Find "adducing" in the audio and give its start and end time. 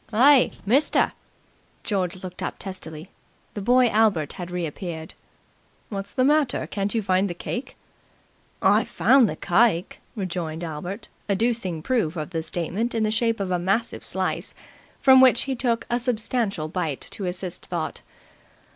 11.29-11.83